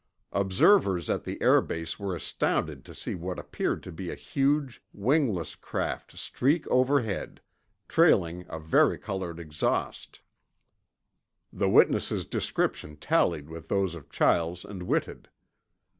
[0.31, 4.81] Observers at the air base were astounded to see what appeared to be a huge,
[4.93, 7.39] wingless craft streak overhead,
[7.87, 10.21] trailing a varicolored exhaust.
[11.53, 15.29] (The witnesses' description tallied with those of Chiles and Whitted.)